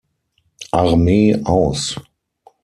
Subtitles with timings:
[0.71, 1.95] Armee aus.